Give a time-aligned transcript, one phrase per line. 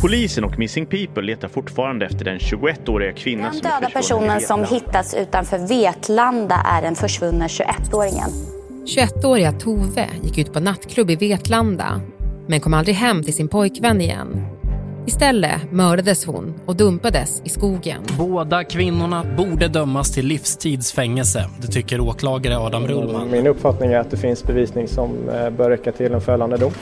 [0.00, 4.64] Polisen och Missing People letar fortfarande efter den 21-åriga kvinna Den som döda personen som
[4.64, 8.30] hittats utanför Vetlanda är den försvunna 21-åringen.
[8.96, 12.00] 21-åriga Tove gick ut på nattklubb i Vetlanda
[12.46, 14.46] men kom aldrig hem till sin pojkvän igen.
[15.06, 18.02] Istället mördades hon och dumpades i skogen.
[18.18, 21.50] Båda kvinnorna borde dömas till livstidsfängelse.
[21.60, 23.30] Det tycker åklagare Adam Rullman.
[23.30, 26.72] Min uppfattning är att det finns bevisning som eh, bör räcka till en fällande dom.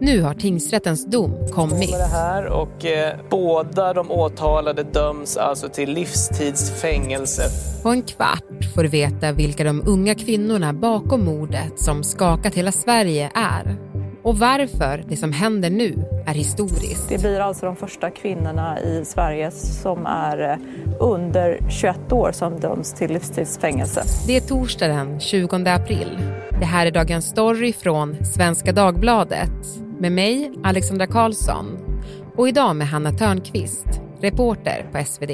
[0.00, 1.90] Nu har tingsrättens dom kommit.
[1.90, 7.42] det här och eh, båda de åtalade döms alltså till livstidsfängelse.
[7.82, 12.72] På en kvart får du veta vilka de unga kvinnorna bakom mordet som skakat hela
[12.72, 13.76] Sverige är.
[14.22, 17.08] Och varför det som händer nu är historiskt.
[17.08, 20.56] Det blir alltså de första kvinnorna i Sverige som är eh,
[21.00, 24.02] under 21 år som döms till livstidsfängelse.
[24.26, 26.18] Det är torsdag den 20 april.
[26.60, 31.78] Det här är Dagens Story från Svenska Dagbladet med mig, Alexandra Karlsson
[32.36, 33.86] och idag med Hanna Törnqvist,
[34.20, 35.30] reporter på SvD.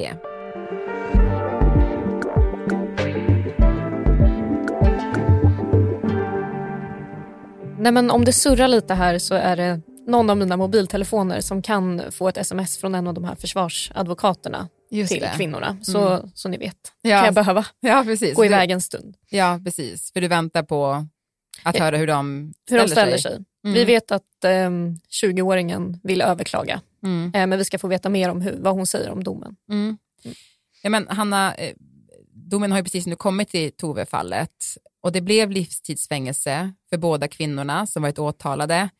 [7.78, 11.62] Nej, men om det surrar lite här så är det någon av mina mobiltelefoner som
[11.62, 15.32] kan få ett sms från en av de här försvarsadvokaterna Just till det.
[15.36, 15.76] kvinnorna.
[15.82, 16.30] Så, Mm.
[16.34, 17.16] så ni vet, Ja.
[17.16, 18.34] kan jag behöva Ja, precis.
[18.34, 19.16] gå iväg en stund.
[19.30, 20.12] Ja, precis.
[20.12, 21.06] För du väntar på
[21.62, 21.84] att Ja.
[21.84, 23.32] höra hur de Hur de ställer sig.
[23.64, 23.74] Mm.
[23.74, 26.80] Vi vet att ehm, 20-åringen vill överklaga.
[27.02, 27.32] Mm.
[27.34, 29.56] Eh, men vi ska få veta mer om hur, vad hon säger om domen.
[29.70, 29.98] Mm.
[30.82, 31.74] Ja, men Hanna, eh,
[32.32, 34.64] domen har ju precis nu kommit i Tove-fallet
[35.02, 38.90] och det blev livstidsfängelse för båda kvinnorna som varit åtalade.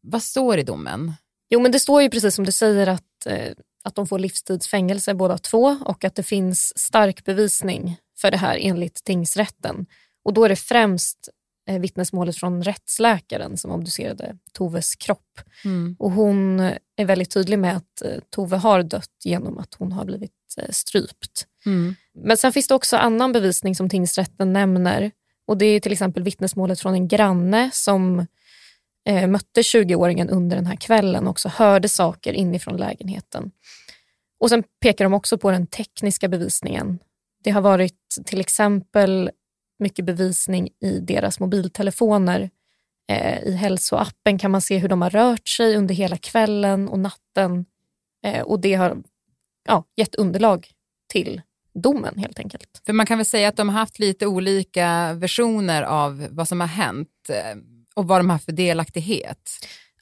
[0.00, 1.12] Vad står i domen?
[1.48, 3.52] Jo men det står ju precis som du säger att, eh,
[3.84, 8.58] att de får livstidsfängelse båda två och att det finns stark bevisning för det här
[8.60, 9.86] enligt tingsrätten.
[10.24, 11.28] Och då är det främst
[11.70, 15.40] eh, vittnesmålet från rättsläkaren som obducerade Toves kropp.
[15.64, 15.96] Mm.
[15.98, 16.60] Och hon
[16.96, 20.70] är väldigt tydlig med att eh, Tove har dött genom att hon har blivit eh,
[20.70, 21.46] strypt.
[21.66, 21.94] Mm.
[22.14, 25.10] Men sen finns det också annan bevisning som tingsrätten nämner.
[25.46, 28.26] Och Det är till exempel vittnesmålet från en granne som
[29.08, 33.50] eh, mötte 20-åringen under den här kvällen och också hörde saker inifrån lägenheten.
[34.40, 36.98] Och Sen pekar de också på den tekniska bevisningen.
[37.44, 37.94] Det har varit
[38.24, 39.30] till exempel
[39.80, 42.50] mycket bevisning i deras mobiltelefoner.
[43.10, 46.98] Eh, I hälsoappen kan man se hur de har rört sig under hela kvällen och
[46.98, 47.64] natten.
[48.26, 48.96] Eh, och Det har
[49.68, 50.66] ja, gett underlag
[51.12, 51.40] till
[51.74, 52.82] domen helt enkelt.
[52.86, 56.60] För man kan väl säga att de har haft lite olika versioner av vad som
[56.60, 57.58] har hänt eh,
[57.94, 59.50] och vad de har för delaktighet.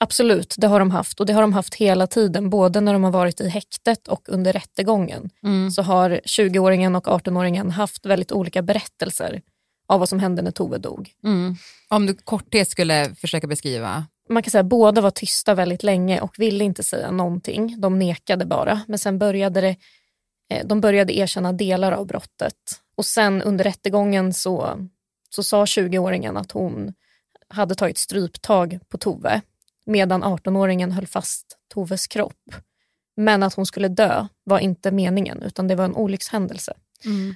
[0.01, 2.51] Absolut, det har de haft och det har de haft hela tiden.
[2.51, 5.71] Både när de har varit i häktet och under rättegången Mm.
[5.71, 9.41] så har 20-åringen och 18-åringen haft väldigt olika berättelser
[9.89, 11.13] av vad som hände när Tove dog.
[11.25, 11.57] Mm.
[11.89, 14.07] Om du korthet skulle försöka beskriva.
[14.29, 17.81] Man kan säga att båda var tysta väldigt länge och ville inte säga någonting.
[17.81, 18.81] De nekade bara.
[18.89, 19.77] Men sen började det,
[20.51, 22.55] eh, de började erkänna delar av brottet.
[22.97, 24.87] Och sen under rättegången så,
[25.31, 26.93] så sa 20-åringen att hon
[27.49, 29.41] hade tagit stryptag på Tove
[29.87, 32.55] medan 18-åringen höll fast Toves kropp.
[33.17, 36.73] Men att hon skulle dö var inte meningen utan det var en olyckshändelse.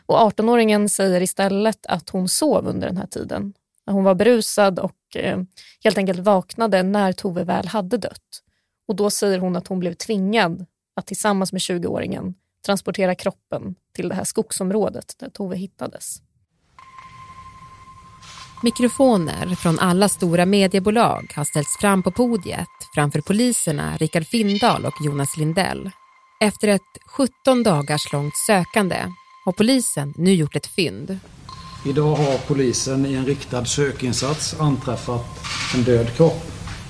[0.06, 3.52] Och 18-åringen säger istället att hon sov under den här tiden.
[3.86, 5.42] Hon var berusad och eh,
[5.84, 8.42] helt enkelt vaknade när Tove väl hade dött.
[8.88, 12.34] Och då säger hon att hon blev tvingad att tillsammans med 20-åringen
[12.66, 16.22] transportera kroppen till det här skogsområdet där Tove hittades.
[18.62, 24.94] Mikrofoner från alla stora mediebolag har ställts fram på podiet framför poliserna Rickard Findahl och
[25.04, 25.90] Jonas Lindell.
[26.40, 28.96] Efter ett 17 dagars långt sökande
[29.44, 31.18] har polisen nu gjort ett fynd.
[31.86, 35.26] Idag har polisen i en riktad sökinsats anträffat
[35.74, 36.42] en död kropp.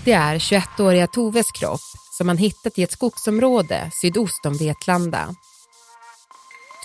[0.04, 1.80] Det är 21-åriga Toves kropp
[2.18, 5.34] som man hittat i ett skogsområde sydost om Vetlanda.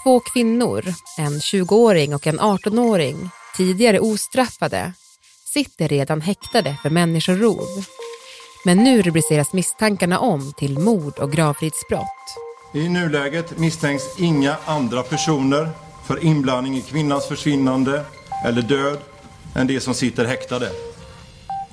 [0.03, 0.85] Två kvinnor,
[1.17, 4.93] en 20-åring och en 18-åring, tidigare ostraffade,
[5.53, 7.85] sitter redan häktade för människorov.
[8.65, 12.46] Men nu rubriceras misstankarna om till mord och gravfridsbrott.
[12.73, 15.69] I nuläget misstänks inga andra personer
[16.05, 18.05] för inblandning i kvinnans försvinnande
[18.45, 18.97] eller död
[19.55, 20.69] än de som sitter häktade.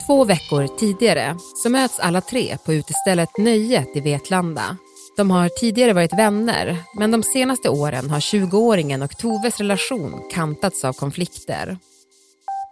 [0.06, 4.76] Två veckor tidigare så möts alla tre på utestället Nöjet i Vetlanda.
[5.16, 10.84] De har tidigare varit vänner, men de senaste åren har 20-åringen och Toves relation kantats
[10.84, 11.78] av konflikter.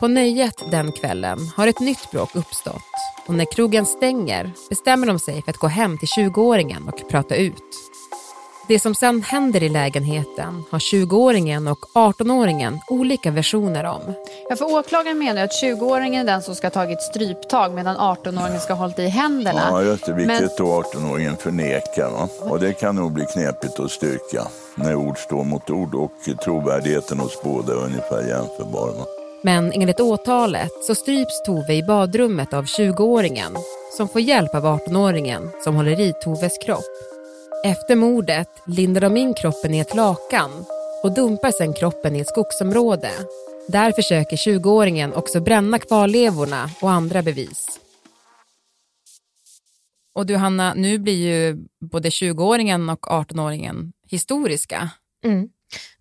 [0.00, 2.82] På Nöjet den kvällen har ett nytt bråk uppstått
[3.26, 7.36] och när krogen stänger bestämmer de sig för att gå hem till 20-åringen och prata
[7.36, 7.91] ut.
[8.68, 14.14] Det som sen händer i lägenheten har 20-åringen och 18-åringen olika versioner om.
[14.48, 18.58] Ja, för åklagaren menar att 20-åringen är den som ska ha tagit stryptag medan 18-åringen
[18.58, 19.62] ska ha hållit i händerna.
[19.70, 22.10] Ja, just det, vilket Men- då 18-åringen förnekar.
[22.10, 22.28] Va?
[22.40, 26.12] Och det kan nog bli knepigt att styrka när ord står mot ord och
[26.44, 28.86] trovärdigheten hos båda är ungefär jämförbar.
[28.98, 29.04] Va?
[29.42, 33.56] Men enligt åtalet så stryps Tove i badrummet av 20-åringen
[33.96, 37.11] som får hjälp av 18-åringen som håller i Toves kropp.
[37.64, 40.50] Efter mordet lindar de in kroppen i ett lakan
[41.02, 43.10] och dumpar sen kroppen i ett skogsområde.
[43.68, 47.80] Där försöker 20-åringen också bränna kvarlevorna och andra bevis.
[50.14, 54.90] Och du Hanna, nu blir ju både 20-åringen och 18-åringen historiska.
[55.24, 55.48] Mm.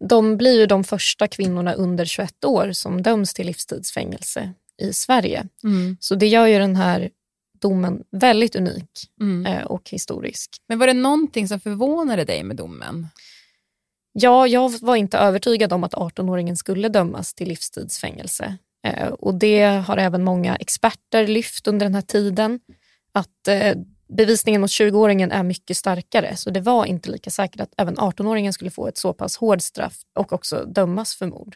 [0.10, 5.48] De blir ju de första kvinnorna under 21 år som döms till livstidsfängelse i Sverige.
[5.64, 5.98] Mm.
[6.00, 7.10] Så det gör ju den här
[7.62, 8.90] domen väldigt unik
[9.22, 9.46] Mm.
[9.46, 10.50] eh, och historisk.
[10.68, 13.08] Men var det någonting som förvånade dig med domen?
[14.14, 18.58] Ja, jag var inte övertygad om att 18-åringen skulle dömas till livstidsfängelse.
[18.88, 22.60] Eh, och det har även många experter lyft under den här tiden.
[23.12, 23.76] Att eh,
[24.18, 26.36] bevisningen mot 20-åringen är mycket starkare.
[26.36, 29.62] Så det var inte lika säkert att även 18-åringen skulle få ett så pass hård
[29.62, 31.56] straff och också dömas för mord.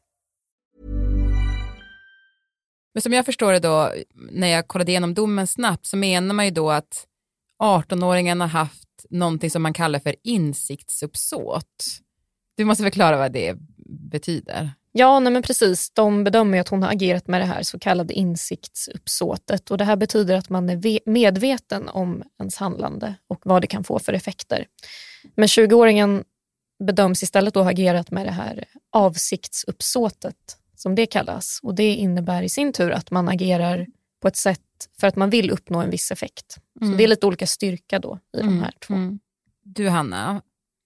[2.93, 6.45] Men som jag förstår det då, när jag kollade igenom domen snabbt, så menar man
[6.45, 7.07] ju då att
[7.63, 11.85] 18-åringen har haft någonting som man kallar för insiktsuppsåt.
[12.57, 13.55] Du måste förklara vad det
[14.11, 14.71] betyder.
[14.91, 15.91] Ja, nej men precis.
[15.93, 19.71] De bedömer ju att hon har agerat med det här så kallade insiktsuppsåtet.
[19.71, 23.83] Och det här betyder att man är medveten om ens handlande och vad det kan
[23.83, 24.65] få för effekter.
[25.35, 26.23] Men 20-åringen
[26.83, 31.59] bedöms istället då ha agerat med det här avsiktsuppsåtet, som det kallas.
[31.63, 33.87] Och det innebär i sin tur att man agerar
[34.21, 34.61] på ett sätt
[34.99, 36.57] för att man vill uppnå en viss effekt.
[36.81, 36.91] Mm.
[36.91, 38.93] Så det är lite olika styrka då i de här två.
[39.63, 40.41] Du Hanna,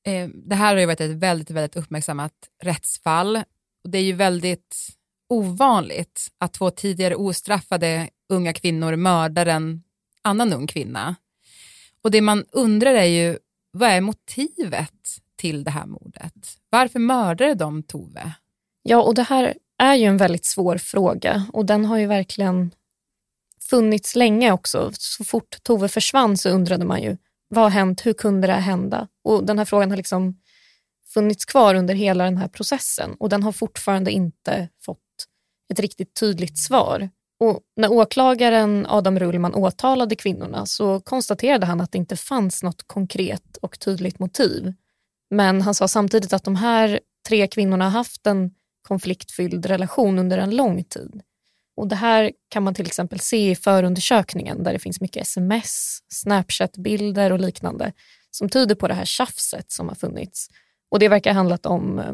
[0.08, 2.34] eh, det här har ju varit ett väldigt, väldigt uppmärksammat
[2.64, 3.36] rättsfall.
[3.84, 4.90] Och det är ju väldigt
[5.30, 9.84] ovanligt att två tidigare ostraffade unga kvinnor mördar en
[10.22, 11.16] annan ung kvinna.
[12.02, 13.38] Och det man undrar är ju,
[13.72, 16.58] vad är motivet till det här mordet?
[16.70, 18.36] Varför mördade de Tove?
[18.84, 22.72] Ja, och det här är ju en väldigt svår fråga och den har ju verkligen
[23.70, 24.92] funnits länge också.
[24.94, 27.18] Så fort Tove försvann så undrade man ju,
[27.48, 28.06] vad har hänt?
[28.06, 29.08] Hur kunde det här hända?
[29.24, 30.40] Och den här frågan har liksom
[31.14, 35.00] funnits kvar under hela den här processen och den har fortfarande inte fått
[35.74, 37.10] ett riktigt tydligt svar.
[37.40, 42.88] Och när åklagaren Adam Rullman åtalade kvinnorna så konstaterade han att det inte fanns något
[42.88, 44.74] konkret och tydligt motiv.
[45.30, 48.52] Men han sa samtidigt att de här tre kvinnorna har haft en
[48.86, 51.22] konfliktfylld relation under en lång tid.
[51.76, 56.00] Och Det här kan man till exempel se i förundersökningen där det finns mycket sms,
[56.08, 57.94] Snapchat-bilder och liknande
[58.32, 60.50] som tyder på det här tjafset som har funnits.
[60.90, 62.14] Och Det verkar ha handlat om eh,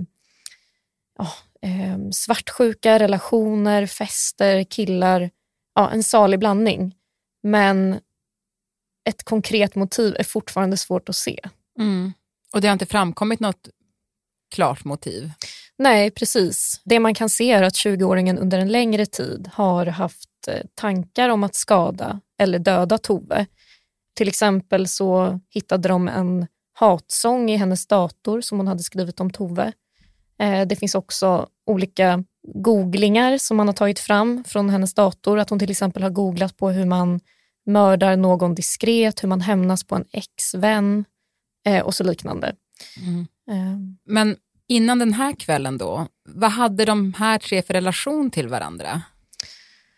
[1.18, 1.28] ja,
[1.62, 5.30] eh, svartsjuka, relationer, fester, killar.
[5.76, 6.96] Ja, en salig blandning.
[7.44, 8.00] Men
[9.10, 11.40] ett konkret motiv är fortfarande svårt att se.
[11.80, 12.14] Mm.
[12.54, 13.70] Och det har inte framkommit något
[14.52, 15.32] klart motiv?
[15.78, 16.82] Nej, precis.
[16.84, 21.30] Det man kan se är att 20-åringen under en längre tid har haft eh, tankar
[21.30, 23.46] om att skada eller döda Tove.
[24.16, 29.30] Till exempel så hittade de en hatsång i hennes dator som hon hade skrivit om
[29.32, 29.72] Tove.
[30.40, 35.40] Eh, Det finns också olika googlingar som man har tagit fram från hennes dator.
[35.40, 37.20] Att hon till exempel har googlat på hur man
[37.66, 41.06] mördar någon diskret, hur man hämnas på en ex-vän
[41.66, 42.56] eh, och så liknande.
[42.98, 43.28] Mm.
[43.50, 48.48] Eh, Men innan den här kvällen då, vad hade de här tre för relation till
[48.48, 49.02] varandra?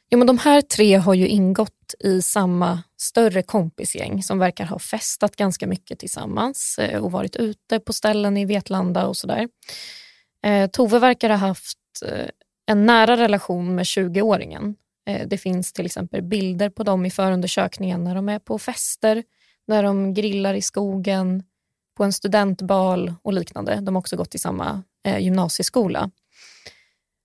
[0.09, 4.79] Jo, men de här tre har ju ingått i samma större kompisgäng som verkar ha
[4.79, 9.47] festat ganska mycket tillsammans eh, och varit ute på ställen i Vetlanda och sådär.
[10.45, 12.27] Eh, Tove verkar ha haft eh,
[12.65, 14.75] en nära relation med 20-åringen.
[15.07, 19.23] Eh, det finns till exempel bilder på dem i förundersökningen när de är på fester,
[19.67, 21.43] när de grillar i skogen,
[21.97, 23.79] på en studentbal och liknande.
[23.81, 26.09] De har också gått i samma eh, gymnasieskola.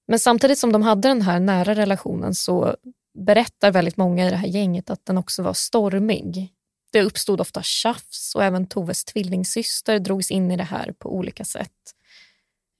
[0.08, 2.76] Men samtidigt som de hade den här nära relationen så
[3.18, 6.52] berättar väldigt många i det här gänget att den också var stormig.
[6.92, 11.44] det uppstod ofta tjafs och även Toves tvillingsyster drogs in i det här på olika
[11.44, 11.72] sätt.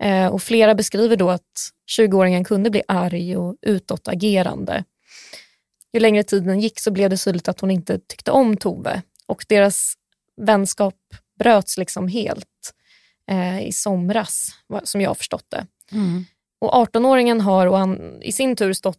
[0.03, 4.85] Eh, och flera beskriver då att 20-åringen kunde bli arg och utåtagerande.
[5.93, 9.45] Ju längre tiden gick så blev det tydligt att hon inte tyckte om Tove och
[9.49, 9.95] deras
[10.37, 10.95] vänskap
[11.39, 12.75] bröts liksom helt
[13.31, 14.51] eh, i somras,
[14.83, 15.67] som jag har förstått det.
[15.93, 16.25] Mm.
[16.61, 18.99] Och 18-åringen har och han, i sin tur stått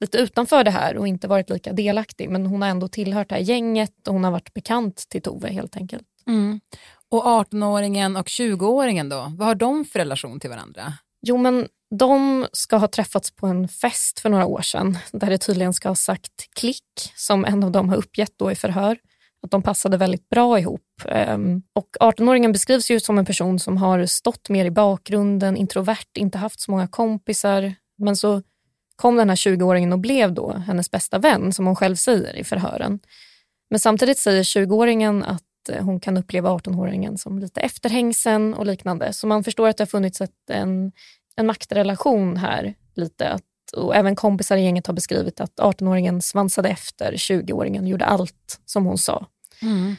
[0.00, 3.34] lite utanför det här och inte varit lika delaktig men hon har ändå tillhört det
[3.34, 6.06] här gänget och hon har varit bekant till Tove helt enkelt.
[6.26, 6.60] Mm.
[7.08, 10.92] Och 18-åringen och 20-åringen då, vad har de för relation till varandra?
[11.26, 11.68] Jo men
[11.98, 15.88] de ska ha träffats på en fest för några år sedan där det tydligen ska
[15.88, 18.98] ha sagt klick som en av dem har uppgett då i förhör.
[19.44, 20.82] Att de passade väldigt bra ihop.
[21.08, 26.16] Ehm, och 18-åringen beskrivs ju som en person som har stått mer i bakgrunden, introvert,
[26.18, 27.74] inte haft så många kompisar.
[27.98, 28.42] Men så
[28.96, 32.44] kom den här 20-åringen och blev då hennes bästa vän, som hon själv säger i
[32.44, 33.00] förhören.
[33.70, 39.12] Men samtidigt säger 20-åringen att eh, hon kan uppleva 18-åringen som lite efterhängsen och liknande.
[39.12, 40.92] Så man förstår att det har funnits ett, en,
[41.36, 43.28] en maktrelation här lite.
[43.28, 43.42] Att,
[43.76, 48.86] och även kompisar i gänget har beskrivit att 18-åringen svansade efter 20-åringen, gjorde allt som
[48.86, 49.26] hon sa.
[49.64, 49.96] Mm.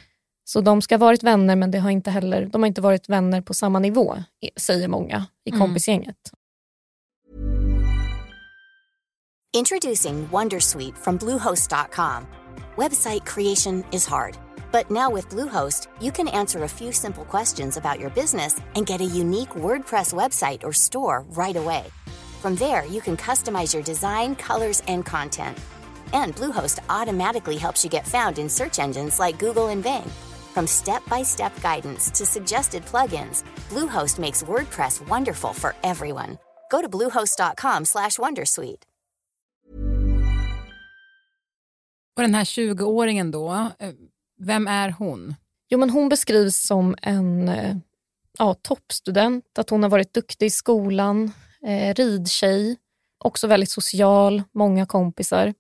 [0.48, 3.10] Så de ska ha varit vänner men det har inte heller, de har inte varit
[3.10, 4.18] vänner på samma nivå,
[4.58, 5.60] säger många i Mm.
[5.62, 6.18] kompisgänget.
[9.58, 12.26] Introducing Wondersuite from Bluehost.com.
[12.78, 14.38] Website creation is hard,
[14.72, 18.86] but now with Bluehost, you can answer a few simple questions about your business and
[18.86, 21.84] get a unique WordPress website or store right away.
[22.42, 25.58] From there, you can customize your design, colors, and content.
[26.14, 30.12] And Bluehost automatically helps you get found in search engines like Google and Bing.
[30.54, 36.38] From step-by-step guidance to suggested plugins, Bluehost makes WordPress wonderful for everyone.
[36.72, 38.84] Go to bluehost.com/wondersuite.
[42.16, 43.92] Och den här 20-åringen då, eh,
[44.40, 45.36] vem är hon?
[45.70, 47.76] Jo, men hon beskrivs som en eh,
[48.38, 51.32] ja, toppstudent, att hon har varit duktig i skolan,
[51.66, 52.78] eh, ridtjej,
[53.18, 55.54] också väldigt social, många kompisar.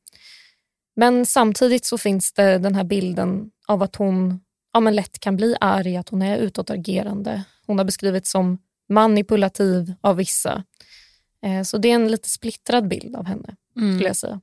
[0.95, 4.39] Men samtidigt så finns det den här bilden av att hon
[4.73, 7.43] ja, men lätt kan bli arg, att hon är utåtagerande.
[7.67, 8.57] Hon har beskrivits som
[8.89, 10.63] manipulativ av vissa.
[11.45, 13.93] Eh, så det är en lite splittrad bild av henne, Mm.
[13.95, 14.41] skulle jag säga.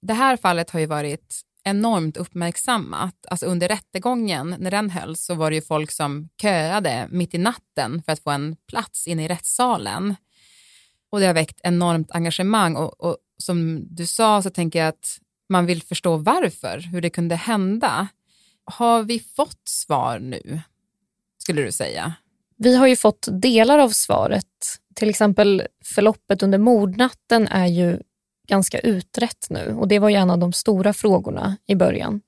[0.00, 3.26] Det här fallet har ju varit enormt uppmärksammat.
[3.28, 7.38] Alltså under rättegången, när den hölls, så var det ju folk som köade mitt i
[7.38, 10.14] natten för att få en plats inne i rättssalen.
[11.10, 15.18] Och det har väckt enormt engagemang och, och som du sa så tänker jag att
[15.48, 18.08] man vill förstå varför, hur det kunde hända.
[18.64, 20.60] Har vi fått svar nu,
[21.38, 22.14] skulle du säga?
[22.56, 24.46] Vi har ju fått delar av svaret.
[24.94, 28.00] Till exempel förloppet under mordnatten är ju
[28.48, 32.20] ganska utrett nu och det var ju en av de stora frågorna i början.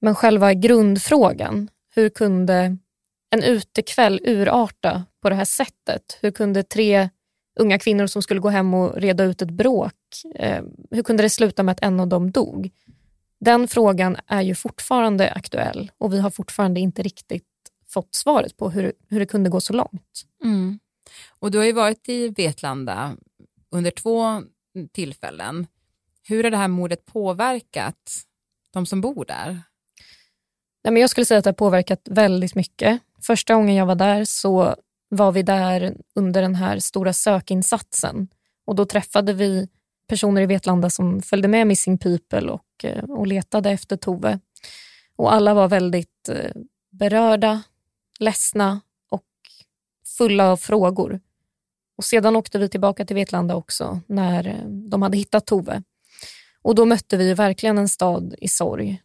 [0.00, 2.76] Men själva grundfrågan, hur kunde
[3.30, 6.18] en utekväll urarta på det här sättet?
[6.20, 7.08] Hur kunde tre
[7.60, 9.94] unga kvinnor som skulle gå hem och reda ut ett bråk,
[10.34, 12.70] eh, hur kunde det sluta med att en av dem dog?
[13.40, 17.44] Den frågan är ju fortfarande aktuell och vi har fortfarande inte riktigt
[17.88, 20.24] fått svaret på hur, hur det kunde gå så långt.
[20.44, 20.78] Mm.
[21.38, 23.16] Och du har ju varit i Vetlanda
[23.70, 24.42] under två
[24.92, 25.66] tillfällen.
[26.22, 28.22] Hur har det här mordet påverkat
[28.72, 29.62] de som bor där?
[30.84, 33.00] Nej, men jag skulle säga att det har påverkat väldigt mycket.
[33.22, 34.76] Första gången jag var där så
[35.10, 38.28] var vi där under den här stora sökinsatsen
[38.66, 39.68] och då träffade vi
[40.08, 44.38] personer i Vetlanda som följde med Missing People och, eh, och letade efter Tove.
[45.16, 46.50] Och alla var väldigt eh,
[46.90, 47.62] berörda,
[48.18, 49.26] ledsna och
[50.18, 51.20] fulla av frågor.
[51.96, 55.82] Och sedan åkte vi tillbaka till Vetlanda också när eh, de hade hittat Tove.
[56.62, 59.02] Och då mötte vi verkligen en stad i sorg.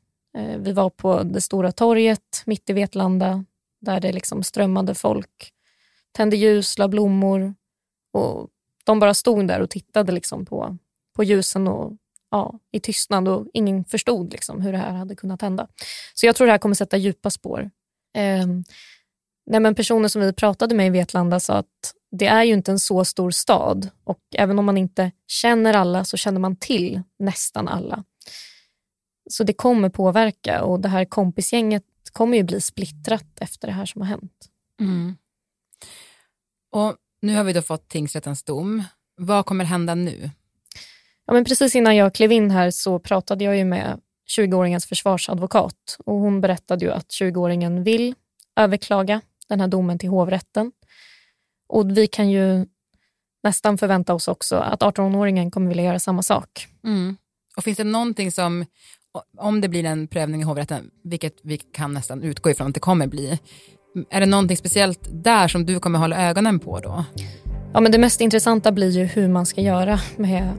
[0.57, 3.45] Vi var på det stora torget mitt i Vetlanda
[3.81, 5.53] där det liksom strömmade folk.
[6.15, 7.55] Tände ljus, la blommor
[8.13, 8.49] och
[8.85, 10.77] de bara stod där och tittade liksom på,
[11.15, 11.93] på ljusen och
[12.31, 15.67] ja, i tystnad och ingen förstod liksom hur det här hade kunnat hända.
[16.13, 17.71] Så jag tror det här kommer sätta djupa spår.
[18.17, 18.47] Eh,
[19.45, 22.71] nej men personer som vi pratade med i Vetlanda sa att det är ju inte
[22.71, 27.01] en så stor stad och även om man inte känner alla så känner man till
[27.19, 28.03] nästan alla.
[29.29, 33.85] Så det kommer påverka och det här kompisgänget kommer ju bli splittrat efter det här
[33.85, 34.49] som har hänt.
[34.81, 35.15] Mm.
[36.75, 38.83] Och nu har vi då fått tingsrättens dom.
[39.17, 40.29] Vad kommer hända nu?
[41.25, 43.99] Ja, men precis innan jag klev in här så pratade jag ju med
[44.37, 48.15] 20-åringens försvarsadvokat och hon berättade ju att 20-åringen vill
[48.55, 50.71] överklaga den här domen till hovrätten.
[51.67, 52.65] Och vi kan ju
[53.43, 56.67] nästan förvänta oss också att 18-åringen kommer vilja göra samma sak.
[56.83, 57.17] Mm.
[57.57, 58.65] Och finns det någonting som
[59.37, 62.79] om det blir en prövning i hovrätten, vilket vi kan nästan utgå ifrån att det
[62.79, 63.39] kommer bli,
[64.09, 67.05] är det någonting speciellt där som du kommer hålla ögonen på då?
[67.73, 70.49] Ja, men det mest intressanta blir ju hur man ska göra med,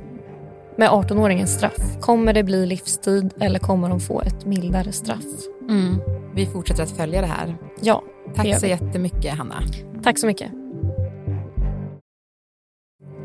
[0.76, 2.00] med 18-åringens straff.
[2.00, 5.24] Kommer det bli livstid eller kommer de få ett mildare straff?
[5.68, 6.00] Mm.
[6.34, 7.56] Vi fortsätter att följa det här.
[7.80, 8.02] Ja,
[8.34, 9.62] Tack så jättemycket, Hanna.
[10.02, 10.50] Tack så mycket.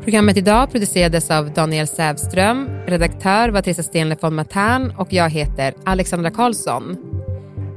[0.02, 5.74] Programmet idag producerades av Daniel Sävström, redaktör var Theresa Stenle von Matern och jag heter
[5.84, 6.96] Alexandra Karlsson.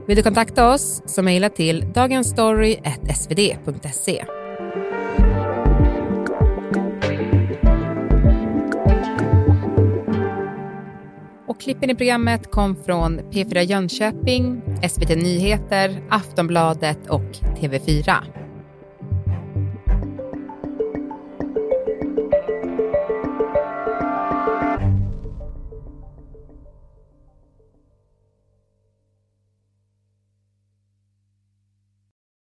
[0.07, 4.25] Vill du kontakta oss så mejla till dagensstory.svd.se.
[11.47, 18.44] Och klippen i programmet kom från P4 Jönköping, SVT Nyheter, Aftonbladet och TV4.